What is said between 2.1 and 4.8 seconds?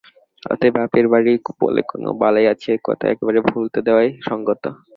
বালাই আছে এ কথা একেবারে ভুলতে দেওয়াই সংগত।